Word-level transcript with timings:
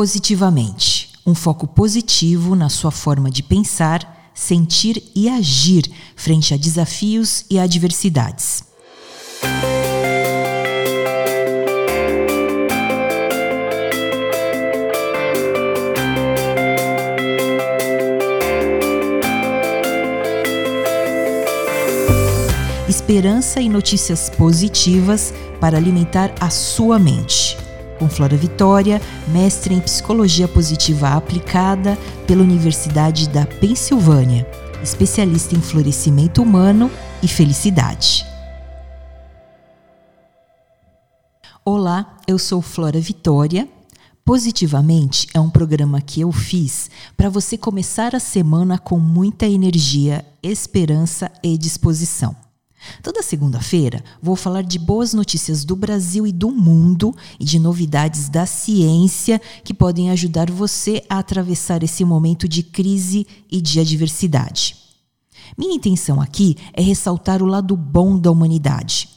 Positivamente 0.00 1.10
um 1.26 1.34
foco 1.34 1.66
positivo 1.66 2.56
na 2.56 2.70
sua 2.70 2.90
forma 2.90 3.30
de 3.30 3.42
pensar, 3.42 4.32
sentir 4.32 5.02
e 5.14 5.28
agir 5.28 5.92
frente 6.16 6.54
a 6.54 6.56
desafios 6.56 7.44
e 7.50 7.58
adversidades. 7.58 8.64
Esperança 22.88 23.60
e 23.60 23.68
notícias 23.68 24.30
positivas 24.30 25.34
para 25.60 25.76
alimentar 25.76 26.34
a 26.40 26.48
sua 26.48 26.98
mente 26.98 27.68
com 28.00 28.08
Flora 28.08 28.34
Vitória, 28.34 29.00
mestre 29.28 29.74
em 29.74 29.80
Psicologia 29.80 30.48
Positiva 30.48 31.10
Aplicada 31.10 31.98
pela 32.26 32.42
Universidade 32.42 33.28
da 33.28 33.44
Pensilvânia, 33.44 34.50
especialista 34.82 35.54
em 35.54 35.60
florescimento 35.60 36.42
humano 36.42 36.90
e 37.22 37.28
felicidade. 37.28 38.26
Olá, 41.62 42.16
eu 42.26 42.38
sou 42.38 42.62
Flora 42.62 42.98
Vitória. 42.98 43.68
Positivamente 44.24 45.26
é 45.34 45.40
um 45.40 45.50
programa 45.50 46.00
que 46.00 46.22
eu 46.22 46.32
fiz 46.32 46.88
para 47.18 47.28
você 47.28 47.58
começar 47.58 48.14
a 48.14 48.20
semana 48.20 48.78
com 48.78 48.98
muita 48.98 49.46
energia, 49.46 50.24
esperança 50.42 51.30
e 51.42 51.58
disposição. 51.58 52.39
Toda 53.02 53.22
segunda-feira 53.22 54.02
vou 54.22 54.36
falar 54.36 54.62
de 54.62 54.78
boas 54.78 55.12
notícias 55.14 55.64
do 55.64 55.76
Brasil 55.76 56.26
e 56.26 56.32
do 56.32 56.50
mundo 56.50 57.14
e 57.38 57.44
de 57.44 57.58
novidades 57.58 58.28
da 58.28 58.46
ciência 58.46 59.40
que 59.62 59.74
podem 59.74 60.10
ajudar 60.10 60.50
você 60.50 61.02
a 61.08 61.18
atravessar 61.18 61.82
esse 61.82 62.04
momento 62.04 62.48
de 62.48 62.62
crise 62.62 63.26
e 63.50 63.60
de 63.60 63.80
adversidade. 63.80 64.76
Minha 65.56 65.74
intenção 65.74 66.20
aqui 66.20 66.56
é 66.72 66.80
ressaltar 66.80 67.42
o 67.42 67.46
lado 67.46 67.76
bom 67.76 68.18
da 68.18 68.30
humanidade. 68.30 69.08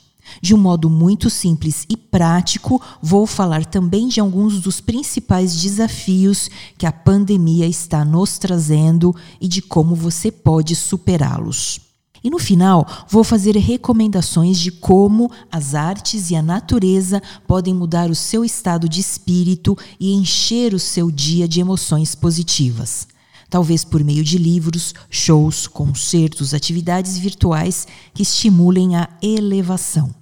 De 0.42 0.56
um 0.56 0.58
modo 0.58 0.90
muito 0.90 1.30
simples 1.30 1.86
e 1.90 1.96
prático, 1.96 2.82
vou 3.02 3.28
falar 3.28 3.66
também 3.66 4.08
de 4.08 4.20
alguns 4.20 4.62
dos 4.62 4.80
principais 4.80 5.62
desafios 5.62 6.50
que 6.78 6.86
a 6.86 6.92
pandemia 6.92 7.68
está 7.68 8.04
nos 8.04 8.38
trazendo 8.38 9.14
e 9.40 9.48
de 9.48 9.62
como 9.62 9.96
você 9.96 10.32
pode 10.32 10.76
superá-los. 10.76 11.83
E 12.24 12.30
no 12.30 12.40
final, 12.40 12.88
vou 13.10 13.24
fazer 13.24 13.58
recomendações 13.58 14.58
de 14.58 14.72
como 14.72 15.30
as 15.52 15.76
artes 15.76 16.32
e 16.32 16.36
a 16.36 16.42
natureza 16.42 17.22
podem 17.46 17.74
mudar 17.74 18.10
o 18.10 18.16
seu 18.16 18.46
estado 18.46 18.88
de 18.88 19.02
espírito 19.02 19.78
e 20.00 20.14
encher 20.14 20.74
o 20.74 20.80
seu 20.80 21.12
dia 21.12 21.48
de 21.48 21.60
emoções 21.60 22.16
positivas. 22.16 23.08
Talvez 23.50 23.84
por 23.84 24.02
meio 24.04 24.24
de 24.24 24.38
livros, 24.38 24.96
shows, 25.10 25.68
concertos, 25.68 26.54
atividades 26.54 27.18
virtuais 27.18 27.86
que 28.14 28.24
estimulem 28.24 28.96
a 28.96 29.10
elevação. 29.22 30.16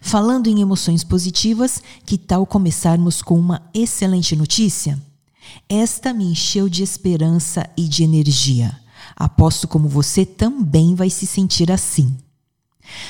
Falando 0.00 0.46
em 0.46 0.60
emoções 0.60 1.02
positivas, 1.02 1.82
que 2.06 2.16
tal 2.16 2.46
começarmos 2.46 3.20
com 3.20 3.38
uma 3.38 3.60
excelente 3.74 4.36
notícia? 4.36 4.98
Esta 5.68 6.14
me 6.14 6.24
encheu 6.24 6.68
de 6.68 6.84
esperança 6.84 7.68
e 7.76 7.88
de 7.88 8.04
energia. 8.04 8.85
Aposto 9.14 9.68
como 9.68 9.88
você 9.88 10.24
também 10.24 10.94
vai 10.94 11.10
se 11.10 11.26
sentir 11.26 11.70
assim. 11.70 12.16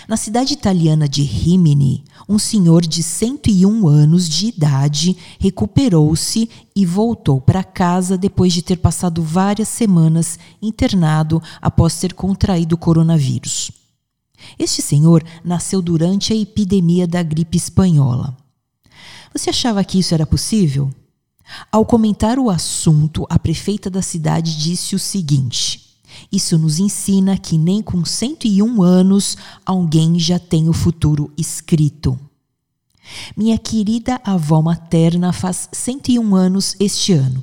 Na 0.09 0.17
cidade 0.17 0.55
italiana 0.55 1.09
de 1.09 1.23
Rimini, 1.23 2.05
um 2.29 2.39
senhor 2.39 2.83
de 2.87 3.03
101 3.03 3.87
anos 3.87 4.29
de 4.29 4.47
idade 4.47 5.17
recuperou-se 5.39 6.49
e 6.75 6.87
voltou 6.87 7.41
para 7.41 7.63
casa 7.63 8.17
depois 8.17 8.53
de 8.53 8.63
ter 8.63 8.77
passado 8.77 9.23
várias 9.23 9.69
semanas 9.69 10.39
internado 10.63 11.43
após 11.61 11.99
ter 11.99 12.15
contraído 12.15 12.77
coronavírus. 12.77 13.71
Este 14.59 14.83
senhor 14.83 15.25
nasceu 15.45 15.83
durante 15.83 16.33
a 16.33 16.37
epidemia 16.37 17.07
da 17.07 17.23
gripe 17.23 17.57
espanhola. 17.57 18.37
Você 19.33 19.51
achava 19.51 19.85
que 19.85 19.99
isso 19.99 20.15
era 20.15 20.27
possível? 20.27 20.91
Ao 21.71 21.85
comentar 21.85 22.39
o 22.39 22.51
assunto, 22.51 23.27
a 23.29 23.39
prefeita 23.39 23.89
da 23.89 24.03
cidade 24.03 24.59
disse 24.59 24.95
o 24.95 24.99
seguinte: 24.99 25.86
isso 26.31 26.59
nos 26.59 26.79
ensina 26.79 27.37
que 27.39 27.57
nem 27.57 27.83
com 27.83 28.05
101 28.05 28.83
anos 28.83 29.37
alguém 29.65 30.19
já 30.19 30.39
tem 30.39 30.69
o 30.69 30.73
futuro 30.73 31.33
escrito. 31.37 32.19
Minha 33.37 33.59
querida 33.59 34.21
avó 34.25 34.61
materna 34.61 35.33
faz 35.33 35.69
101 35.73 36.35
anos 36.35 36.75
este 36.81 37.13
ano 37.13 37.43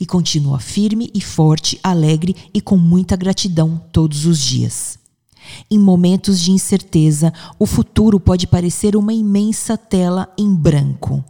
e 0.00 0.06
continua 0.06 0.58
firme 0.58 1.10
e 1.14 1.20
forte, 1.20 1.78
alegre 1.82 2.34
e 2.52 2.60
com 2.60 2.76
muita 2.76 3.16
gratidão 3.16 3.80
todos 3.92 4.26
os 4.26 4.38
dias. 4.38 4.98
Em 5.70 5.78
momentos 5.78 6.40
de 6.40 6.50
incerteza, 6.50 7.32
o 7.58 7.66
futuro 7.66 8.18
pode 8.18 8.46
parecer 8.46 8.96
uma 8.96 9.12
imensa 9.12 9.76
tela 9.76 10.32
em 10.38 10.54
branco. 10.54 11.22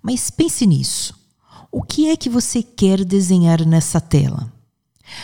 Mas 0.00 0.30
pense 0.30 0.64
nisso. 0.64 1.14
O 1.70 1.82
que 1.82 2.08
é 2.08 2.16
que 2.16 2.30
você 2.30 2.62
quer 2.62 3.04
desenhar 3.04 3.66
nessa 3.66 4.00
tela? 4.00 4.50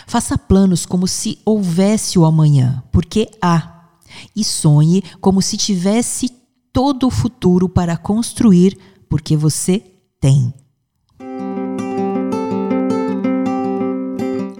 Faça 0.07 0.37
planos 0.39 0.87
como 0.87 1.07
se 1.07 1.39
houvesse 1.45 2.19
o 2.19 2.25
amanhã, 2.25 2.83
porque 2.91 3.29
há. 3.41 3.91
E 4.35 4.45
sonhe 4.45 5.03
como 5.21 5.43
se 5.43 5.57
tivesse 5.57 6.31
todo 6.73 7.07
o 7.07 7.11
futuro 7.11 7.69
para 7.69 7.97
construir, 7.97 8.79
porque 9.09 9.37
você 9.37 9.83
tem. 10.21 10.53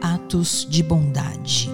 Atos 0.03 0.67
de 0.69 0.83
bondade. 0.83 1.71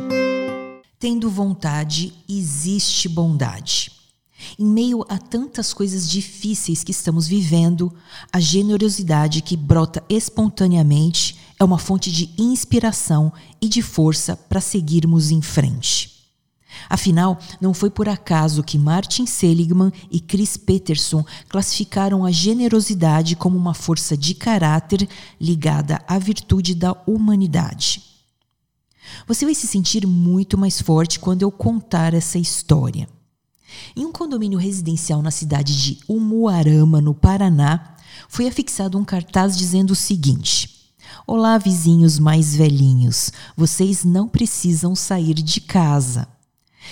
Tendo 0.99 1.31
vontade, 1.31 2.13
existe 2.29 3.09
bondade. 3.09 3.91
Em 4.59 4.67
meio 4.67 5.05
a 5.09 5.19
tantas 5.19 5.73
coisas 5.73 6.09
difíceis 6.09 6.85
que 6.85 6.91
estamos 6.91 7.27
vivendo, 7.27 7.93
a 8.33 8.39
generosidade 8.39 9.41
que 9.41 9.57
brota 9.57 10.03
espontaneamente 10.09 11.40
é 11.61 11.65
uma 11.65 11.79
fonte 11.79 12.11
de 12.11 12.31
inspiração 12.39 13.31
e 13.61 13.69
de 13.69 13.83
força 13.83 14.35
para 14.35 14.63
seguirmos 14.63 15.31
em 15.31 15.43
frente. 15.43 16.19
Afinal, 16.89 17.39
não 17.61 17.75
foi 17.75 17.91
por 17.91 18.09
acaso 18.09 18.63
que 18.63 18.79
Martin 18.79 19.27
Seligman 19.27 19.93
e 20.11 20.21
Chris 20.21 20.57
Peterson 20.57 21.23
classificaram 21.51 22.25
a 22.25 22.31
generosidade 22.31 23.37
como 23.37 23.59
uma 23.59 23.75
força 23.75 24.17
de 24.17 24.35
caráter 24.35 25.07
ligada 25.39 26.03
à 26.09 26.19
virtude 26.19 26.75
da 26.75 26.97
humanidade. 27.07 28.05
Você 29.27 29.45
vai 29.45 29.55
se 29.55 29.67
sentir 29.67 30.07
muito 30.07 30.57
mais 30.57 30.81
forte 30.81 31.21
quando 31.21 31.43
eu 31.43 31.53
contar 31.53 32.15
essa 32.15 32.39
história. 32.39 33.07
Em 33.95 34.07
um 34.07 34.13
condomínio 34.13 34.59
residencial 34.59 35.21
na 35.21 35.31
cidade 35.31 35.77
de 35.79 35.99
Umuarama, 36.09 37.03
no 37.03 37.15
Paraná, 37.15 37.97
foi 38.29 38.49
afixado 38.49 38.97
um 38.97 39.05
cartaz 39.05 39.57
dizendo 39.57 39.91
o 39.91 39.97
seguinte: 39.97 40.80
Olá, 41.27 41.59
vizinhos 41.59 42.19
mais 42.19 42.57
velhinhos, 42.57 43.31
vocês 43.57 44.05
não 44.05 44.27
precisam 44.27 44.95
sair 44.95 45.35
de 45.35 45.61
casa. 45.61 46.27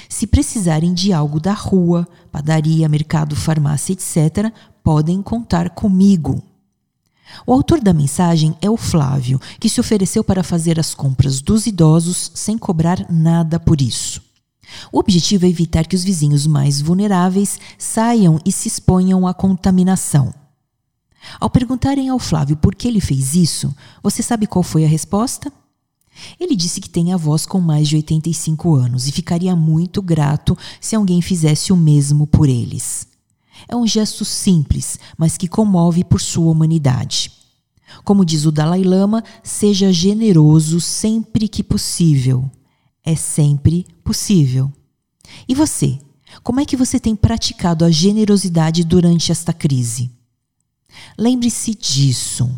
Se 0.09 0.27
precisarem 0.27 0.93
de 0.93 1.13
algo 1.13 1.41
da 1.41 1.53
rua, 1.55 2.07
padaria, 2.31 2.89
mercado, 2.89 3.35
farmácia, 3.35 3.93
etc., 3.95 4.53
podem 4.85 5.23
contar 5.23 5.71
comigo. 5.71 6.43
O 7.47 7.53
autor 7.53 7.81
da 7.81 7.93
mensagem 7.93 8.55
é 8.61 8.71
o 8.71 8.77
Flávio, 8.77 9.41
que 9.59 9.69
se 9.69 9.81
ofereceu 9.81 10.23
para 10.23 10.43
fazer 10.43 10.79
as 10.79 10.95
compras 10.95 11.41
dos 11.41 11.67
idosos 11.67 12.31
sem 12.35 12.59
cobrar 12.59 13.07
nada 13.11 13.59
por 13.59 13.81
isso. 13.81 14.23
O 14.93 14.99
objetivo 14.99 15.47
é 15.47 15.49
evitar 15.49 15.87
que 15.87 15.97
os 15.97 16.05
vizinhos 16.05 16.47
mais 16.47 16.81
vulneráveis 16.81 17.59
saiam 17.79 18.39
e 18.45 18.53
se 18.53 18.69
exponham 18.69 19.27
à 19.27 19.33
contaminação. 19.33 20.33
Ao 21.41 21.51
perguntarem 21.51 22.09
ao 22.09 22.19
Flávio 22.19 22.57
por 22.57 22.75
que 22.75 22.89
ele 22.89 23.01
fez 23.01 23.35
isso, 23.35 23.75
você 24.03 24.23
sabe 24.23 24.47
qual 24.47 24.63
foi 24.63 24.85
a 24.85 24.89
resposta? 24.89 25.53
Ele 26.39 26.57
disse 26.57 26.81
que 26.81 26.91
tem 26.91 27.13
avós 27.13 27.47
com 27.47 27.61
mais 27.61 27.89
de 27.89 27.97
85 27.97 28.75
anos 28.75 29.07
e 29.07 29.13
ficaria 29.13 29.55
muito 29.55 30.03
grato 30.03 30.57
se 30.81 30.97
alguém 30.97 31.23
fizesse 31.23 31.73
o 31.73 31.77
mesmo 31.77 32.27
por 32.27 32.49
eles. 32.49 33.07
É 33.69 33.77
um 33.77 33.87
gesto 33.87 34.25
simples, 34.25 34.99
mas 35.17 35.37
que 35.37 35.49
comove 35.49 36.05
por 36.05 36.21
sua 36.21 36.51
humanidade. 36.51 37.33
Como 38.05 38.25
diz 38.25 38.45
o 38.45 38.53
Dalai 38.53 38.83
Lama, 38.83 39.25
seja 39.43 39.93
generoso 39.93 40.81
sempre 40.81 41.49
que 41.49 41.63
possível. 41.63 42.51
É 43.05 43.17
sempre 43.17 43.87
possível. 44.05 44.73
E 45.49 45.55
você? 45.55 45.99
Como 46.43 46.61
é 46.61 46.65
que 46.65 46.77
você 46.77 47.01
tem 47.01 47.17
praticado 47.17 47.85
a 47.85 47.91
generosidade 47.91 48.85
durante 48.85 49.33
esta 49.33 49.53
crise? 49.53 50.11
Lembre-se 51.19 51.75
disso. 51.75 52.51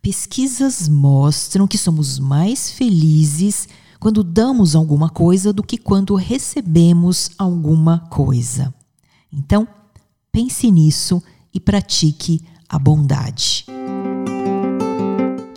Pesquisas 0.00 0.88
mostram 0.88 1.66
que 1.66 1.78
somos 1.78 2.18
mais 2.18 2.70
felizes 2.70 3.68
quando 4.00 4.24
damos 4.24 4.74
alguma 4.74 5.08
coisa 5.08 5.52
do 5.52 5.62
que 5.62 5.78
quando 5.78 6.16
recebemos 6.16 7.30
alguma 7.38 8.00
coisa. 8.10 8.74
Então, 9.32 9.66
pense 10.32 10.70
nisso 10.70 11.22
e 11.54 11.60
pratique 11.60 12.42
a 12.68 12.78
bondade. 12.80 13.64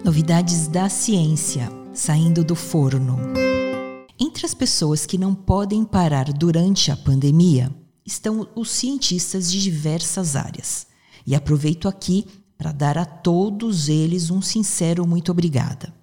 Novidades 0.04 0.68
da 0.68 0.90
ciência 0.90 1.72
saindo 1.92 2.44
do 2.44 2.56
forno. 2.56 3.18
Entre 4.20 4.46
as 4.46 4.54
pessoas 4.54 5.06
que 5.06 5.18
não 5.18 5.34
podem 5.34 5.84
parar 5.84 6.32
durante 6.32 6.92
a 6.92 6.96
pandemia 6.96 7.74
estão 8.06 8.48
os 8.56 8.70
cientistas 8.70 9.52
de 9.52 9.60
diversas 9.62 10.36
áreas. 10.36 10.86
E 11.26 11.34
aproveito 11.36 11.88
aqui 11.88 12.26
para 12.58 12.72
dar 12.72 12.98
a 12.98 13.06
todos 13.06 13.90
eles 13.90 14.30
um 14.30 14.42
sincero 14.42 15.06
muito 15.06 15.32
obrigada. 15.32 15.94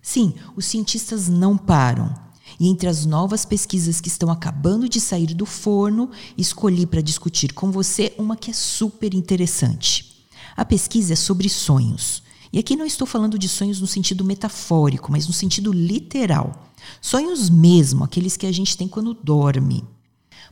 Sim, 0.00 0.34
os 0.54 0.66
cientistas 0.66 1.28
não 1.28 1.56
param. 1.56 2.14
E 2.60 2.68
entre 2.68 2.88
as 2.88 3.06
novas 3.06 3.44
pesquisas 3.44 4.00
que 4.00 4.08
estão 4.08 4.30
acabando 4.30 4.88
de 4.88 5.00
sair 5.00 5.34
do 5.34 5.46
forno, 5.46 6.10
escolhi 6.36 6.86
para 6.86 7.00
discutir 7.00 7.52
com 7.52 7.70
você 7.70 8.14
uma 8.18 8.36
que 8.36 8.50
é 8.50 8.54
super 8.54 9.14
interessante. 9.14 10.26
A 10.56 10.64
pesquisa 10.64 11.14
é 11.14 11.16
sobre 11.16 11.48
sonhos. 11.48 12.22
E 12.52 12.58
aqui 12.58 12.76
não 12.76 12.86
estou 12.86 13.06
falando 13.06 13.38
de 13.38 13.48
sonhos 13.48 13.80
no 13.80 13.86
sentido 13.86 14.24
metafórico, 14.24 15.10
mas 15.10 15.26
no 15.26 15.32
sentido 15.32 15.72
literal. 15.72 16.70
Sonhos 17.00 17.50
mesmo, 17.50 18.04
aqueles 18.04 18.36
que 18.36 18.46
a 18.46 18.52
gente 18.52 18.76
tem 18.76 18.86
quando 18.86 19.14
dorme. 19.14 19.82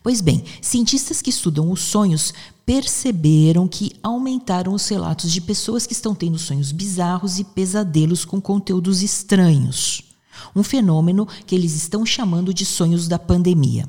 Pois 0.02 0.20
bem, 0.20 0.44
cientistas 0.60 1.22
que 1.22 1.30
estudam 1.30 1.70
os 1.70 1.80
sonhos 1.80 2.34
perceberam 2.66 3.68
que 3.68 3.92
aumentaram 4.02 4.74
os 4.74 4.88
relatos 4.88 5.30
de 5.30 5.40
pessoas 5.40 5.86
que 5.86 5.92
estão 5.92 6.14
tendo 6.14 6.38
sonhos 6.38 6.72
bizarros 6.72 7.38
e 7.38 7.44
pesadelos 7.44 8.24
com 8.24 8.40
conteúdos 8.40 9.02
estranhos. 9.02 10.02
Um 10.56 10.62
fenômeno 10.62 11.26
que 11.46 11.54
eles 11.54 11.74
estão 11.74 12.04
chamando 12.04 12.52
de 12.52 12.66
sonhos 12.66 13.06
da 13.06 13.18
pandemia. 13.18 13.88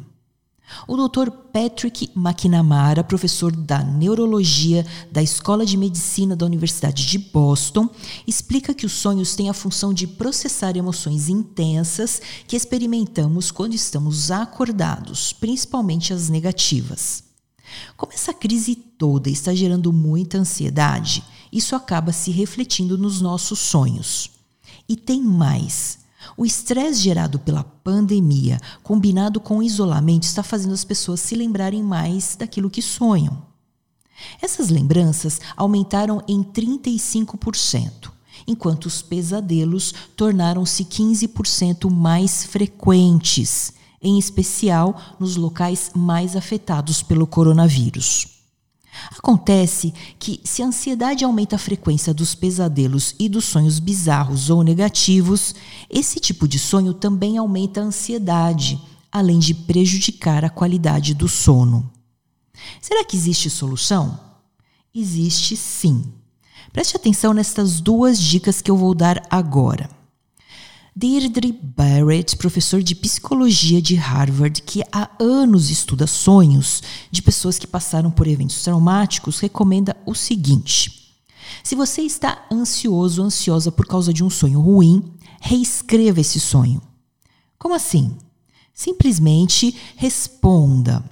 O 0.88 0.96
Dr. 0.96 1.30
Patrick 1.32 2.10
McNamara, 2.16 3.04
professor 3.04 3.56
da 3.56 3.84
neurologia 3.84 4.86
da 5.12 5.22
Escola 5.22 5.66
de 5.66 5.78
Medicina 5.78 6.36
da 6.36 6.46
Universidade 6.46 7.06
de 7.06 7.18
Boston, 7.18 7.90
explica 8.28 8.74
que 8.74 8.86
os 8.86 8.94
sonhos 8.94 9.36
têm 9.36 9.50
a 9.50 9.54
função 9.54 9.94
de 9.94 10.08
processar 10.08 10.76
emoções 10.76 11.30
intensas 11.30 12.22
que 12.48 12.56
experimentamos 12.56 13.52
quando 13.52 13.74
estamos 13.74 14.32
acordados, 14.32 15.34
principalmente 15.34 16.14
as 16.14 16.30
negativas. 16.30 17.24
Como 17.96 18.14
essa 18.14 18.34
crise 18.34 18.76
toda 18.76 19.30
está 19.30 19.54
gerando 19.54 19.92
muita 19.92 20.38
ansiedade, 20.38 21.24
isso 21.52 21.76
acaba 21.76 22.12
se 22.12 22.32
refletindo 22.32 22.98
nos 22.98 23.22
nossos 23.22 23.60
sonhos. 23.60 24.30
E 24.88 24.96
tem 24.96 25.22
mais. 25.22 26.03
O 26.38 26.46
estresse 26.46 27.02
gerado 27.02 27.40
pela 27.40 27.64
pandemia, 27.64 28.60
combinado 28.82 29.40
com 29.40 29.58
o 29.58 29.64
isolamento, 29.64 30.24
está 30.24 30.44
fazendo 30.44 30.74
as 30.74 30.84
pessoas 30.84 31.20
se 31.20 31.36
lembrarem 31.36 31.84
mais 31.84 32.36
daquilo 32.36 32.70
que 32.70 32.82
sonham. 32.82 33.42
Essas 34.42 34.70
lembranças 34.70 35.40
aumentaram 35.56 36.22
em 36.28 36.44
35%, 36.44 38.12
enquanto 38.48 38.86
os 38.86 39.02
pesadelos 39.02 39.94
tornaram-se 40.16 40.86
15% 40.86 41.90
mais 41.90 42.46
frequentes, 42.46 43.74
em 44.02 44.20
especial 44.20 45.00
nos 45.20 45.36
locais 45.36 45.92
mais 45.96 46.36
afetados 46.36 47.02
pelo 47.02 47.26
coronavírus. 47.26 48.43
Acontece 49.18 49.94
que, 50.20 50.40
se 50.44 50.62
a 50.62 50.68
ansiedade 50.68 51.24
aumenta 51.24 51.56
a 51.56 51.60
frequência 51.60 52.14
dos 52.14 52.36
pesadelos 52.36 53.16
e 53.20 53.28
dos 53.28 53.46
sonhos 53.46 53.80
bizarros 53.80 54.50
ou 54.50 54.64
negativos, 54.64 55.56
esse 55.90 56.20
tipo 56.20 56.48
de 56.48 56.60
sonho 56.60 56.94
também 56.94 57.38
aumenta 57.38 57.82
a 57.82 57.84
ansiedade, 57.84 58.80
além 59.12 59.40
de 59.40 59.54
prejudicar 59.54 60.46
a 60.46 60.50
qualidade 60.50 61.14
do 61.14 61.28
sono. 61.28 61.92
Será 62.82 63.04
que 63.04 63.16
existe 63.16 63.50
solução? 63.50 64.20
Existe 64.94 65.58
sim. 65.58 66.04
Preste 66.72 66.96
atenção 66.96 67.34
nestas 67.34 67.82
duas 67.82 68.20
dicas 68.20 68.62
que 68.62 68.70
eu 68.70 68.78
vou 68.78 68.94
dar 68.94 69.26
agora. 69.30 69.90
Deirdre 70.96 71.52
Barrett, 71.52 72.38
professor 72.38 72.84
de 72.84 72.94
psicologia 72.94 73.82
de 73.82 73.98
Harvard, 73.98 74.62
que 74.62 74.84
há 74.92 75.10
anos 75.20 75.72
estuda 75.72 76.06
sonhos 76.06 76.84
de 77.10 77.20
pessoas 77.20 77.58
que 77.58 77.66
passaram 77.66 78.12
por 78.12 78.28
eventos 78.28 78.62
traumáticos, 78.62 79.40
recomenda 79.40 79.98
o 80.06 80.14
seguinte: 80.14 81.16
se 81.64 81.74
você 81.74 82.04
está 82.04 82.46
ansioso 82.52 83.22
ou 83.22 83.28
ansiosa 83.28 83.72
por 83.72 83.88
causa 83.88 84.14
de 84.14 84.24
um 84.24 84.30
sonho 84.30 84.62
ruim, 84.62 85.04
reescreva 85.42 86.22
esse 86.22 86.40
sonho. 86.40 86.80
Como 87.58 87.74
assim? 87.74 88.16
Simplesmente 88.72 89.76
responda 89.96 91.04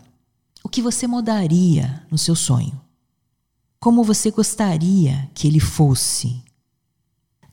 o 0.63 0.69
que 0.69 0.81
você 0.81 1.07
mudaria 1.07 2.05
no 2.11 2.19
seu 2.19 2.35
sonho. 2.35 2.79
Como 3.79 4.03
você 4.03 4.29
gostaria 4.29 5.27
que 5.33 5.47
ele 5.47 5.59
fosse? 5.59 6.39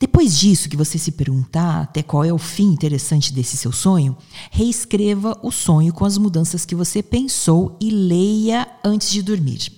Depois 0.00 0.38
disso, 0.38 0.68
que 0.68 0.76
você 0.76 0.96
se 0.96 1.10
perguntar 1.10 1.82
até 1.82 2.04
qual 2.04 2.24
é 2.24 2.32
o 2.32 2.38
fim 2.38 2.68
interessante 2.68 3.32
desse 3.32 3.56
seu 3.56 3.72
sonho, 3.72 4.16
reescreva 4.50 5.36
o 5.42 5.50
sonho 5.50 5.92
com 5.92 6.04
as 6.04 6.16
mudanças 6.16 6.64
que 6.64 6.74
você 6.74 7.02
pensou 7.02 7.76
e 7.80 7.90
leia 7.90 8.68
antes 8.84 9.10
de 9.10 9.22
dormir. 9.22 9.72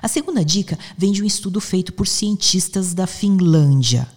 A 0.00 0.06
segunda 0.06 0.44
dica 0.44 0.78
vem 0.96 1.10
de 1.10 1.22
um 1.22 1.26
estudo 1.26 1.60
feito 1.60 1.92
por 1.92 2.06
cientistas 2.06 2.94
da 2.94 3.06
Finlândia. 3.06 4.08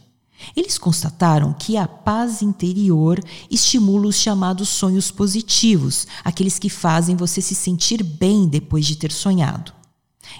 Eles 0.56 0.78
constataram 0.78 1.54
que 1.54 1.76
a 1.76 1.88
paz 1.88 2.42
interior 2.42 3.20
estimula 3.50 4.08
os 4.08 4.16
chamados 4.16 4.70
sonhos 4.70 5.10
positivos, 5.10 6.08
aqueles 6.24 6.60
que 6.60 6.70
fazem 6.70 7.16
você 7.16 7.42
se 7.42 7.56
sentir 7.56 8.04
bem 8.04 8.48
depois 8.48 8.86
de 8.86 8.96
ter 8.96 9.12
sonhado. 9.12 9.81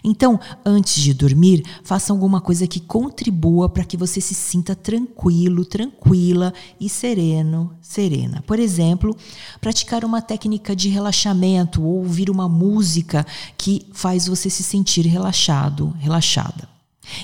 Então, 0.04 0.40
antes 0.66 1.02
de 1.02 1.14
dormir, 1.14 1.64
faça 1.84 2.12
alguma 2.12 2.42
coisa 2.42 2.68
que 2.68 2.80
contribua 2.80 3.70
para 3.70 3.84
que 3.84 3.98
você 3.98 4.20
se 4.20 4.34
sinta 4.34 4.76
tranquilo, 4.76 5.66
tranquila 5.66 6.54
e 6.80 6.90
sereno, 6.90 7.76
serena. 7.82 8.44
Por 8.48 8.60
exemplo, 8.60 9.16
praticar 9.60 10.04
uma 10.04 10.22
técnica 10.22 10.76
de 10.76 10.90
relaxamento 10.90 11.84
ou 11.84 12.00
ouvir 12.00 12.30
uma 12.30 12.48
música 12.48 13.26
que 13.58 13.86
faz 13.94 14.28
você 14.28 14.50
se 14.50 14.64
sentir 14.64 15.06
relaxado, 15.06 15.94
relaxada. 16.00 16.70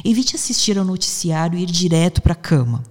Evite 0.04 0.36
assistir 0.36 0.78
ao 0.78 0.86
noticiário 0.86 1.58
e 1.58 1.64
ir 1.64 1.68
direto 1.68 2.22
para 2.22 2.34
a 2.34 2.36
cama. 2.36 2.84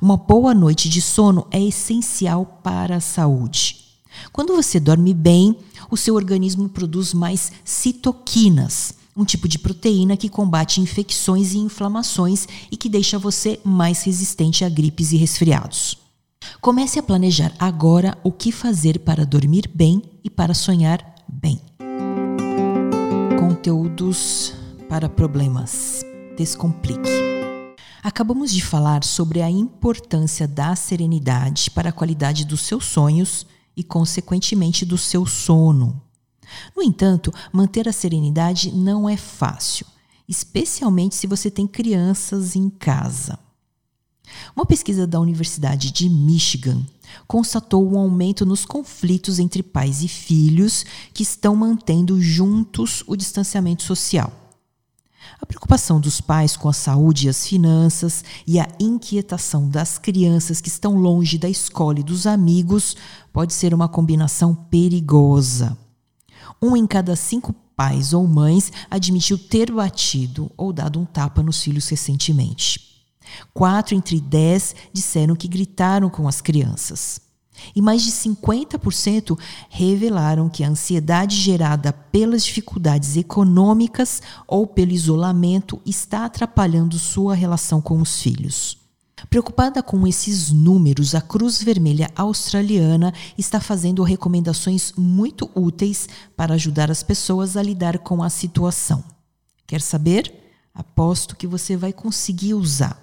Uma 0.00 0.16
boa 0.16 0.54
noite 0.54 0.88
de 0.88 1.00
sono 1.00 1.46
é 1.50 1.62
essencial 1.62 2.60
para 2.62 2.96
a 2.96 3.00
saúde. 3.00 3.76
Quando 4.32 4.54
você 4.54 4.78
dorme 4.78 5.14
bem, 5.14 5.56
o 5.90 5.96
seu 5.96 6.14
organismo 6.14 6.68
produz 6.68 7.14
mais 7.14 7.52
citoquinas, 7.64 8.94
um 9.20 9.24
tipo 9.24 9.46
de 9.46 9.58
proteína 9.58 10.16
que 10.16 10.30
combate 10.30 10.80
infecções 10.80 11.52
e 11.52 11.58
inflamações 11.58 12.48
e 12.70 12.76
que 12.76 12.88
deixa 12.88 13.18
você 13.18 13.60
mais 13.62 14.02
resistente 14.02 14.64
a 14.64 14.68
gripes 14.68 15.12
e 15.12 15.16
resfriados. 15.18 15.98
Comece 16.58 16.98
a 16.98 17.02
planejar 17.02 17.52
agora 17.58 18.16
o 18.24 18.32
que 18.32 18.50
fazer 18.50 19.00
para 19.00 19.26
dormir 19.26 19.70
bem 19.74 20.02
e 20.24 20.30
para 20.30 20.54
sonhar 20.54 21.04
bem. 21.28 21.60
Conteúdos 23.38 24.54
para 24.88 25.06
problemas. 25.06 26.00
Descomplique. 26.38 27.10
Acabamos 28.02 28.50
de 28.50 28.64
falar 28.64 29.04
sobre 29.04 29.42
a 29.42 29.50
importância 29.50 30.48
da 30.48 30.74
serenidade 30.74 31.70
para 31.70 31.90
a 31.90 31.92
qualidade 31.92 32.46
dos 32.46 32.62
seus 32.62 32.86
sonhos 32.86 33.46
e, 33.76 33.84
consequentemente, 33.84 34.86
do 34.86 34.96
seu 34.96 35.26
sono. 35.26 36.00
No 36.76 36.82
entanto, 36.82 37.32
manter 37.52 37.88
a 37.88 37.92
serenidade 37.92 38.72
não 38.72 39.08
é 39.08 39.16
fácil, 39.16 39.86
especialmente 40.28 41.14
se 41.14 41.26
você 41.26 41.50
tem 41.50 41.66
crianças 41.66 42.56
em 42.56 42.68
casa. 42.68 43.38
Uma 44.54 44.64
pesquisa 44.64 45.06
da 45.06 45.20
Universidade 45.20 45.90
de 45.90 46.08
Michigan 46.08 46.84
constatou 47.26 47.90
um 47.90 47.98
aumento 47.98 48.46
nos 48.46 48.64
conflitos 48.64 49.38
entre 49.38 49.62
pais 49.62 50.02
e 50.02 50.08
filhos 50.08 50.84
que 51.12 51.22
estão 51.22 51.56
mantendo 51.56 52.20
juntos 52.20 53.02
o 53.06 53.16
distanciamento 53.16 53.82
social. 53.82 54.32
A 55.40 55.46
preocupação 55.46 56.00
dos 56.00 56.20
pais 56.20 56.56
com 56.56 56.68
a 56.68 56.72
saúde 56.72 57.26
e 57.26 57.28
as 57.28 57.46
finanças 57.46 58.24
e 58.46 58.58
a 58.58 58.68
inquietação 58.78 59.68
das 59.68 59.98
crianças 59.98 60.60
que 60.60 60.68
estão 60.68 60.96
longe 60.96 61.38
da 61.38 61.48
escola 61.48 62.00
e 62.00 62.04
dos 62.04 62.26
amigos 62.26 62.96
pode 63.32 63.52
ser 63.52 63.74
uma 63.74 63.88
combinação 63.88 64.54
perigosa. 64.54 65.76
Um 66.62 66.76
em 66.76 66.86
cada 66.86 67.16
cinco 67.16 67.54
pais 67.74 68.12
ou 68.12 68.26
mães 68.26 68.70
admitiu 68.90 69.38
ter 69.38 69.72
batido 69.72 70.50
ou 70.56 70.72
dado 70.72 71.00
um 71.00 71.04
tapa 71.06 71.42
nos 71.42 71.62
filhos 71.62 71.88
recentemente. 71.88 72.90
Quatro 73.54 73.94
entre 73.94 74.20
dez 74.20 74.74
disseram 74.92 75.34
que 75.34 75.48
gritaram 75.48 76.10
com 76.10 76.28
as 76.28 76.40
crianças. 76.40 77.20
E 77.74 77.80
mais 77.80 78.02
de 78.02 78.10
50% 78.10 79.38
revelaram 79.68 80.48
que 80.48 80.64
a 80.64 80.68
ansiedade 80.68 81.36
gerada 81.36 81.92
pelas 81.92 82.44
dificuldades 82.44 83.16
econômicas 83.16 84.22
ou 84.46 84.66
pelo 84.66 84.92
isolamento 84.92 85.80
está 85.84 86.24
atrapalhando 86.24 86.98
sua 86.98 87.34
relação 87.34 87.80
com 87.80 88.00
os 88.00 88.20
filhos. 88.20 88.79
Preocupada 89.28 89.82
com 89.82 90.06
esses 90.06 90.50
números, 90.50 91.14
a 91.14 91.20
Cruz 91.20 91.62
Vermelha 91.62 92.10
Australiana 92.16 93.12
está 93.36 93.60
fazendo 93.60 94.02
recomendações 94.02 94.92
muito 94.96 95.50
úteis 95.54 96.08
para 96.36 96.54
ajudar 96.54 96.90
as 96.90 97.02
pessoas 97.02 97.56
a 97.56 97.62
lidar 97.62 97.98
com 97.98 98.22
a 98.22 98.30
situação. 98.30 99.04
Quer 99.66 99.80
saber? 99.80 100.32
Aposto 100.74 101.36
que 101.36 101.46
você 101.46 101.76
vai 101.76 101.92
conseguir 101.92 102.54
usar. 102.54 103.00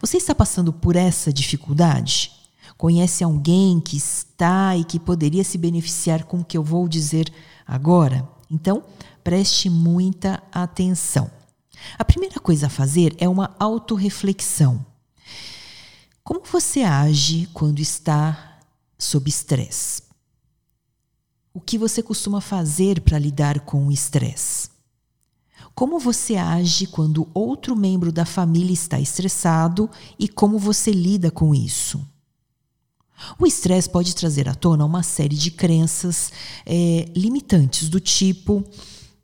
Você 0.00 0.16
está 0.16 0.34
passando 0.34 0.72
por 0.72 0.96
essa 0.96 1.32
dificuldade? 1.32 2.32
Conhece 2.76 3.24
alguém 3.24 3.80
que 3.80 3.96
está 3.96 4.76
e 4.76 4.84
que 4.84 5.00
poderia 5.00 5.44
se 5.44 5.56
beneficiar 5.56 6.24
com 6.24 6.40
o 6.40 6.44
que 6.44 6.58
eu 6.58 6.62
vou 6.62 6.86
dizer 6.86 7.32
agora? 7.66 8.28
Então, 8.50 8.82
preste 9.24 9.70
muita 9.70 10.42
atenção. 10.52 11.30
A 11.98 12.04
primeira 12.04 12.38
coisa 12.38 12.66
a 12.66 12.70
fazer 12.70 13.14
é 13.18 13.28
uma 13.28 13.54
autorreflexão. 13.58 14.84
Como 16.26 16.42
você 16.44 16.82
age 16.82 17.48
quando 17.54 17.78
está 17.78 18.58
sob 18.98 19.30
estresse? 19.30 20.02
O 21.54 21.60
que 21.60 21.78
você 21.78 22.02
costuma 22.02 22.40
fazer 22.40 23.00
para 23.00 23.16
lidar 23.16 23.60
com 23.60 23.86
o 23.86 23.92
estresse? 23.92 24.68
Como 25.72 26.00
você 26.00 26.34
age 26.34 26.88
quando 26.88 27.28
outro 27.32 27.76
membro 27.76 28.10
da 28.10 28.24
família 28.24 28.72
está 28.72 28.98
estressado 28.98 29.88
e 30.18 30.26
como 30.26 30.58
você 30.58 30.90
lida 30.90 31.30
com 31.30 31.54
isso? 31.54 32.04
O 33.38 33.46
estresse 33.46 33.88
pode 33.88 34.12
trazer 34.12 34.48
à 34.48 34.54
tona 34.56 34.84
uma 34.84 35.04
série 35.04 35.36
de 35.36 35.52
crenças 35.52 36.32
é, 36.66 37.08
limitantes, 37.14 37.88
do 37.88 38.00
tipo: 38.00 38.64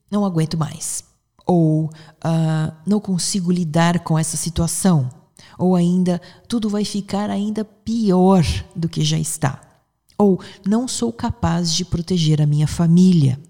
não 0.09 0.25
aguento 0.25 0.57
mais, 0.57 1.03
ou 1.45 1.87
uh, 1.87 2.73
não 2.87 3.01
consigo 3.01 3.51
lidar 3.51 4.05
com 4.05 4.17
essa 4.17 4.37
situação, 4.37 5.11
ou 5.59 5.77
ainda 5.77 6.21
tudo 6.49 6.69
vai 6.69 6.85
ficar 6.85 7.31
ainda 7.31 7.65
pior 7.65 8.45
do 8.75 8.89
que 8.89 9.05
já 9.05 9.19
está, 9.19 9.61
ou 10.19 10.41
não 10.67 10.87
sou 10.87 11.13
capaz 11.13 11.73
de 11.73 11.85
proteger 11.85 12.41
a 12.41 12.47
minha 12.47 12.67
família. 12.67 13.41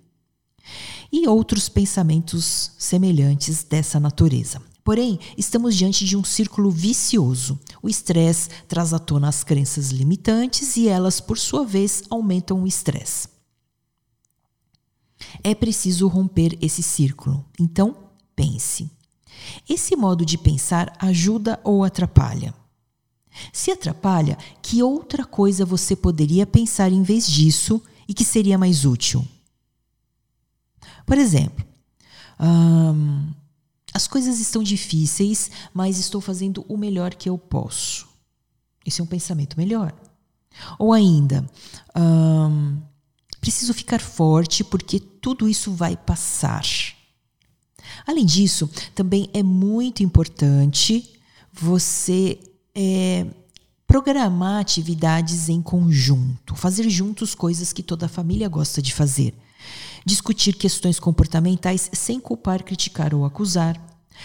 E 1.12 1.28
outros 1.28 1.68
pensamentos 1.68 2.72
semelhantes 2.78 3.62
dessa 3.64 4.00
natureza. 4.00 4.62
Porém, 4.84 5.18
estamos 5.38 5.76
diante 5.76 6.04
de 6.04 6.16
um 6.16 6.24
círculo 6.24 6.70
vicioso. 6.70 7.58
O 7.82 7.88
estresse 7.88 8.48
traz 8.66 8.92
à 8.92 8.98
tona 8.98 9.28
as 9.28 9.44
crenças 9.44 9.90
limitantes 9.90 10.76
e 10.76 10.88
elas, 10.88 11.20
por 11.20 11.38
sua 11.38 11.64
vez, 11.64 12.02
aumentam 12.10 12.62
o 12.62 12.66
estresse. 12.66 13.28
É 15.44 15.54
preciso 15.54 16.08
romper 16.08 16.58
esse 16.60 16.82
círculo. 16.82 17.44
Então, 17.60 17.96
pense. 18.34 18.90
Esse 19.68 19.96
modo 19.96 20.24
de 20.24 20.36
pensar 20.36 20.92
ajuda 20.98 21.60
ou 21.64 21.84
atrapalha? 21.84 22.54
Se 23.52 23.70
atrapalha, 23.70 24.36
que 24.60 24.82
outra 24.82 25.24
coisa 25.24 25.64
você 25.64 25.96
poderia 25.96 26.46
pensar 26.46 26.92
em 26.92 27.02
vez 27.02 27.26
disso 27.26 27.82
e 28.06 28.14
que 28.14 28.24
seria 28.24 28.58
mais 28.58 28.84
útil? 28.84 29.26
Por 31.06 31.16
exemplo, 31.18 31.64
hum, 32.38 33.30
as 33.92 34.06
coisas 34.06 34.38
estão 34.38 34.62
difíceis, 34.62 35.50
mas 35.72 35.98
estou 35.98 36.20
fazendo 36.20 36.64
o 36.68 36.76
melhor 36.76 37.14
que 37.14 37.28
eu 37.28 37.38
posso. 37.38 38.08
Esse 38.84 39.00
é 39.00 39.04
um 39.04 39.06
pensamento 39.06 39.56
melhor. 39.56 39.94
Ou 40.78 40.92
ainda, 40.92 41.48
hum, 41.96 42.80
preciso 43.40 43.72
ficar 43.72 44.00
forte 44.00 44.62
porque 44.62 45.00
tudo 45.00 45.48
isso 45.48 45.72
vai 45.72 45.96
passar. 45.96 46.64
Além 48.06 48.24
disso, 48.24 48.68
também 48.94 49.28
é 49.32 49.42
muito 49.42 50.02
importante 50.02 51.10
você 51.52 52.38
é, 52.74 53.26
programar 53.86 54.60
atividades 54.60 55.48
em 55.48 55.60
conjunto, 55.60 56.54
fazer 56.54 56.88
juntos 56.88 57.34
coisas 57.34 57.72
que 57.72 57.82
toda 57.82 58.06
a 58.06 58.08
família 58.08 58.48
gosta 58.48 58.80
de 58.80 58.94
fazer 58.94 59.34
discutir 60.04 60.54
questões 60.54 60.98
comportamentais 60.98 61.90
sem 61.92 62.18
culpar, 62.20 62.62
criticar 62.62 63.14
ou 63.14 63.24
acusar. 63.24 63.80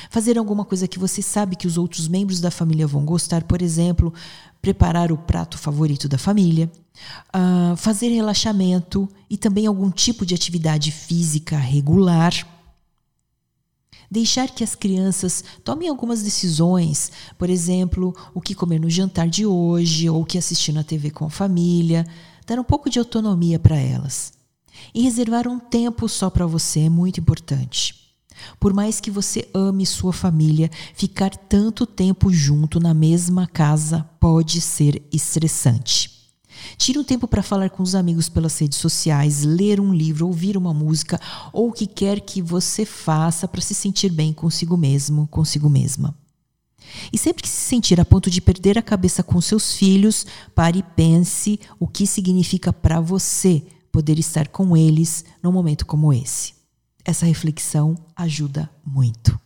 Fazer 0.09 0.37
alguma 0.37 0.65
coisa 0.65 0.87
que 0.87 0.99
você 0.99 1.21
sabe 1.21 1.55
que 1.55 1.65
os 1.65 1.77
outros 1.77 2.07
membros 2.07 2.39
da 2.39 2.51
família 2.51 2.85
vão 2.85 3.05
gostar, 3.05 3.43
por 3.43 3.61
exemplo, 3.61 4.13
preparar 4.61 5.11
o 5.11 5.17
prato 5.17 5.57
favorito 5.57 6.09
da 6.09 6.17
família, 6.17 6.69
uh, 7.29 7.75
fazer 7.77 8.09
relaxamento 8.09 9.07
e 9.29 9.37
também 9.37 9.65
algum 9.65 9.89
tipo 9.89 10.25
de 10.25 10.35
atividade 10.35 10.91
física 10.91 11.57
regular. 11.57 12.33
Deixar 14.09 14.49
que 14.49 14.63
as 14.63 14.73
crianças 14.73 15.43
tomem 15.63 15.89
algumas 15.89 16.23
decisões, 16.23 17.11
por 17.37 17.49
exemplo, 17.49 18.15
o 18.33 18.39
que 18.39 18.55
comer 18.55 18.79
no 18.79 18.89
jantar 18.89 19.27
de 19.27 19.45
hoje 19.45 20.09
ou 20.09 20.21
o 20.21 20.25
que 20.25 20.37
assistir 20.37 20.71
na 20.71 20.83
TV 20.83 21.11
com 21.11 21.25
a 21.25 21.29
família, 21.29 22.05
dar 22.45 22.59
um 22.59 22.63
pouco 22.63 22.89
de 22.89 22.99
autonomia 22.99 23.59
para 23.59 23.77
elas. 23.77 24.33
E 24.93 25.01
reservar 25.01 25.47
um 25.47 25.59
tempo 25.59 26.07
só 26.07 26.29
para 26.29 26.45
você 26.45 26.81
é 26.81 26.89
muito 26.89 27.19
importante. 27.19 27.95
Por 28.59 28.73
mais 28.73 28.99
que 28.99 29.11
você 29.11 29.49
ame 29.53 29.85
sua 29.85 30.13
família, 30.13 30.69
ficar 30.93 31.35
tanto 31.35 31.85
tempo 31.85 32.31
junto 32.31 32.79
na 32.79 32.93
mesma 32.93 33.47
casa 33.47 34.07
pode 34.19 34.61
ser 34.61 35.03
estressante. 35.11 36.16
Tire 36.77 36.99
um 36.99 37.03
tempo 37.03 37.27
para 37.27 37.43
falar 37.43 37.69
com 37.69 37.83
os 37.83 37.95
amigos 37.95 38.29
pelas 38.29 38.57
redes 38.59 38.77
sociais, 38.77 39.43
ler 39.43 39.79
um 39.79 39.93
livro, 39.93 40.27
ouvir 40.27 40.57
uma 40.57 40.73
música 40.73 41.19
ou 41.51 41.69
o 41.69 41.73
que 41.73 41.87
quer 41.87 42.19
que 42.21 42.41
você 42.41 42.85
faça 42.85 43.47
para 43.47 43.61
se 43.61 43.73
sentir 43.73 44.11
bem 44.11 44.33
consigo 44.33 44.77
mesmo, 44.77 45.27
consigo 45.27 45.69
mesma. 45.69 46.15
E 47.11 47.17
sempre 47.17 47.43
que 47.43 47.49
se 47.49 47.67
sentir 47.67 47.99
a 47.99 48.05
ponto 48.05 48.29
de 48.29 48.41
perder 48.41 48.77
a 48.77 48.81
cabeça 48.81 49.21
com 49.21 49.39
seus 49.41 49.73
filhos, 49.73 50.25
pare 50.55 50.79
e 50.79 50.83
pense 50.83 51.59
o 51.79 51.87
que 51.87 52.07
significa 52.07 52.71
para 52.71 52.99
você 52.99 53.63
poder 53.91 54.17
estar 54.19 54.47
com 54.47 54.75
eles 54.75 55.25
num 55.41 55.51
momento 55.51 55.85
como 55.85 56.13
esse. 56.13 56.53
Essa 57.03 57.25
reflexão 57.25 57.95
ajuda 58.15 58.69
muito. 58.85 59.39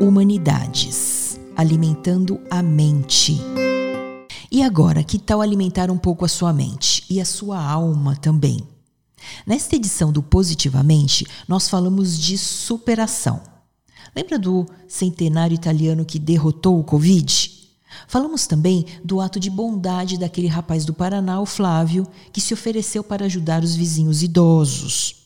Humanidades 0.00 1.38
alimentando 1.56 2.40
a 2.50 2.62
mente. 2.62 3.61
E 4.54 4.62
agora, 4.62 5.02
que 5.02 5.18
tal 5.18 5.40
alimentar 5.40 5.90
um 5.90 5.96
pouco 5.96 6.26
a 6.26 6.28
sua 6.28 6.52
mente 6.52 7.02
e 7.08 7.22
a 7.22 7.24
sua 7.24 7.58
alma 7.58 8.14
também? 8.14 8.60
Nesta 9.46 9.76
edição 9.76 10.12
do 10.12 10.22
Positivamente, 10.22 11.26
nós 11.48 11.70
falamos 11.70 12.18
de 12.18 12.36
superação. 12.36 13.40
Lembra 14.14 14.38
do 14.38 14.66
centenário 14.86 15.54
italiano 15.54 16.04
que 16.04 16.18
derrotou 16.18 16.78
o 16.78 16.84
Covid? 16.84 17.50
Falamos 18.06 18.46
também 18.46 18.84
do 19.02 19.22
ato 19.22 19.40
de 19.40 19.48
bondade 19.48 20.18
daquele 20.18 20.48
rapaz 20.48 20.84
do 20.84 20.92
Paraná, 20.92 21.40
o 21.40 21.46
Flávio, 21.46 22.06
que 22.30 22.40
se 22.40 22.52
ofereceu 22.52 23.02
para 23.02 23.24
ajudar 23.24 23.64
os 23.64 23.74
vizinhos 23.74 24.22
idosos. 24.22 25.22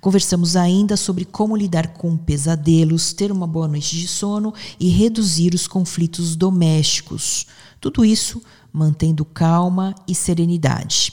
Conversamos 0.00 0.54
ainda 0.54 0.96
sobre 0.96 1.24
como 1.24 1.56
lidar 1.56 1.94
com 1.94 2.16
pesadelos, 2.16 3.12
ter 3.12 3.32
uma 3.32 3.46
boa 3.46 3.66
noite 3.66 3.96
de 3.96 4.06
sono 4.06 4.54
e 4.78 4.88
reduzir 4.88 5.52
os 5.52 5.66
conflitos 5.66 6.36
domésticos. 6.36 7.46
Tudo 7.80 8.04
isso 8.04 8.40
mantendo 8.78 9.24
calma 9.24 9.94
e 10.06 10.14
serenidade. 10.14 11.12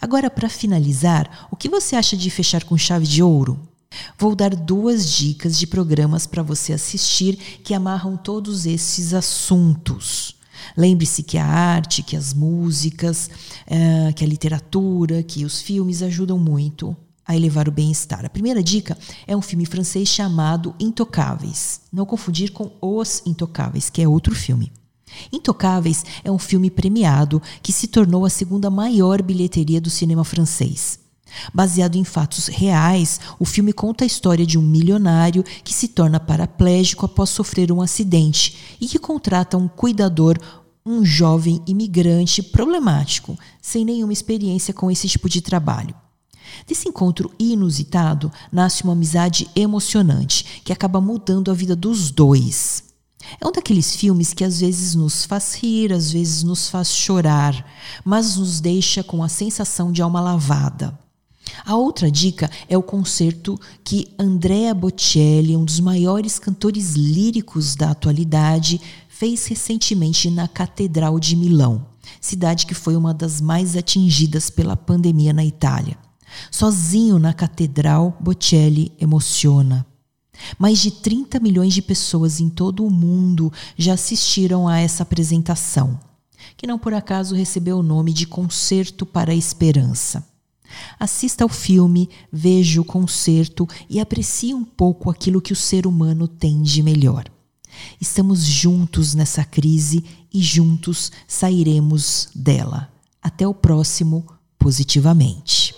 Agora, 0.00 0.28
para 0.28 0.48
finalizar, 0.48 1.46
o 1.50 1.56
que 1.56 1.68
você 1.68 1.94
acha 1.94 2.16
de 2.16 2.28
fechar 2.30 2.64
com 2.64 2.76
chave 2.76 3.06
de 3.06 3.22
ouro? 3.22 3.68
Vou 4.18 4.34
dar 4.34 4.56
duas 4.56 5.08
dicas 5.08 5.56
de 5.56 5.68
programas 5.68 6.26
para 6.26 6.42
você 6.42 6.72
assistir 6.72 7.36
que 7.62 7.74
amarram 7.74 8.16
todos 8.16 8.66
esses 8.66 9.14
assuntos. 9.14 10.34
Lembre-se 10.76 11.22
que 11.22 11.38
a 11.38 11.46
arte, 11.46 12.02
que 12.02 12.16
as 12.16 12.34
músicas, 12.34 13.30
uh, 13.68 14.12
que 14.14 14.24
a 14.24 14.26
literatura, 14.26 15.22
que 15.22 15.44
os 15.44 15.60
filmes 15.60 16.02
ajudam 16.02 16.38
muito 16.38 16.96
a 17.24 17.36
elevar 17.36 17.68
o 17.68 17.72
bem-estar. 17.72 18.24
A 18.24 18.30
primeira 18.30 18.62
dica 18.62 18.98
é 19.26 19.36
um 19.36 19.42
filme 19.42 19.64
francês 19.64 20.08
chamado 20.08 20.74
Intocáveis. 20.80 21.82
Não 21.92 22.04
confundir 22.04 22.50
com 22.50 22.72
Os 22.80 23.22
Intocáveis, 23.24 23.88
que 23.88 24.02
é 24.02 24.08
outro 24.08 24.34
filme. 24.34 24.72
Intocáveis 25.32 26.04
é 26.22 26.30
um 26.30 26.38
filme 26.38 26.70
premiado 26.70 27.40
que 27.62 27.72
se 27.72 27.86
tornou 27.86 28.24
a 28.24 28.30
segunda 28.30 28.70
maior 28.70 29.22
bilheteria 29.22 29.80
do 29.80 29.90
cinema 29.90 30.24
francês. 30.24 30.98
Baseado 31.52 31.96
em 31.96 32.04
fatos 32.04 32.46
reais, 32.46 33.20
o 33.38 33.44
filme 33.44 33.72
conta 33.72 34.04
a 34.04 34.06
história 34.06 34.46
de 34.46 34.58
um 34.58 34.62
milionário 34.62 35.42
que 35.62 35.74
se 35.74 35.88
torna 35.88 36.20
paraplégico 36.20 37.06
após 37.06 37.30
sofrer 37.30 37.72
um 37.72 37.82
acidente 37.82 38.76
e 38.80 38.86
que 38.86 38.98
contrata 38.98 39.56
um 39.56 39.66
cuidador, 39.66 40.38
um 40.86 41.04
jovem 41.04 41.62
imigrante 41.66 42.42
problemático, 42.42 43.38
sem 43.60 43.84
nenhuma 43.84 44.12
experiência 44.12 44.72
com 44.72 44.90
esse 44.90 45.08
tipo 45.08 45.28
de 45.28 45.40
trabalho. 45.40 45.94
Desse 46.66 46.88
encontro 46.88 47.32
inusitado 47.38 48.30
nasce 48.52 48.84
uma 48.84 48.92
amizade 48.92 49.48
emocionante 49.56 50.62
que 50.62 50.72
acaba 50.72 51.00
mudando 51.00 51.50
a 51.50 51.54
vida 51.54 51.74
dos 51.74 52.10
dois. 52.10 52.93
É 53.40 53.46
um 53.46 53.52
daqueles 53.52 53.94
filmes 53.94 54.32
que 54.32 54.44
às 54.44 54.60
vezes 54.60 54.94
nos 54.94 55.24
faz 55.24 55.54
rir, 55.54 55.92
às 55.92 56.10
vezes 56.10 56.42
nos 56.42 56.68
faz 56.68 56.88
chorar, 56.88 57.66
mas 58.04 58.36
nos 58.36 58.60
deixa 58.60 59.02
com 59.02 59.22
a 59.22 59.28
sensação 59.28 59.90
de 59.90 60.02
alma 60.02 60.20
lavada. 60.20 60.98
A 61.64 61.76
outra 61.76 62.10
dica 62.10 62.50
é 62.68 62.76
o 62.76 62.82
concerto 62.82 63.58
que 63.82 64.08
Andrea 64.18 64.74
Bocelli, 64.74 65.56
um 65.56 65.64
dos 65.64 65.80
maiores 65.80 66.38
cantores 66.38 66.94
líricos 66.94 67.74
da 67.74 67.90
atualidade, 67.90 68.80
fez 69.08 69.46
recentemente 69.46 70.30
na 70.30 70.48
Catedral 70.48 71.20
de 71.20 71.36
Milão, 71.36 71.86
cidade 72.20 72.66
que 72.66 72.74
foi 72.74 72.96
uma 72.96 73.14
das 73.14 73.40
mais 73.40 73.76
atingidas 73.76 74.50
pela 74.50 74.76
pandemia 74.76 75.32
na 75.32 75.44
Itália. 75.44 75.96
Sozinho 76.50 77.18
na 77.18 77.32
catedral, 77.32 78.16
Bocelli 78.20 78.92
emociona. 78.98 79.86
Mais 80.58 80.78
de 80.78 80.90
30 80.90 81.40
milhões 81.40 81.72
de 81.74 81.82
pessoas 81.82 82.40
em 82.40 82.48
todo 82.48 82.84
o 82.84 82.90
mundo 82.90 83.52
já 83.76 83.94
assistiram 83.94 84.68
a 84.68 84.78
essa 84.78 85.02
apresentação, 85.02 85.98
que 86.56 86.66
não 86.66 86.78
por 86.78 86.94
acaso 86.94 87.34
recebeu 87.34 87.78
o 87.78 87.82
nome 87.82 88.12
de 88.12 88.26
Concerto 88.26 89.06
para 89.06 89.32
a 89.32 89.36
Esperança. 89.36 90.26
Assista 90.98 91.44
ao 91.44 91.48
filme, 91.48 92.08
veja 92.32 92.80
o 92.80 92.84
concerto 92.84 93.68
e 93.88 94.00
aprecie 94.00 94.54
um 94.54 94.64
pouco 94.64 95.10
aquilo 95.10 95.40
que 95.40 95.52
o 95.52 95.56
ser 95.56 95.86
humano 95.86 96.26
tem 96.26 96.62
de 96.62 96.82
melhor. 96.82 97.24
Estamos 98.00 98.44
juntos 98.44 99.14
nessa 99.14 99.44
crise 99.44 100.04
e 100.32 100.42
juntos 100.42 101.12
sairemos 101.28 102.28
dela. 102.34 102.92
Até 103.22 103.46
o 103.46 103.54
próximo 103.54 104.26
Positivamente. 104.64 105.74